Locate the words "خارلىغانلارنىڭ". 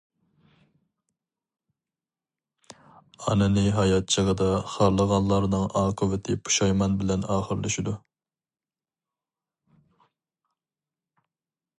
4.77-5.67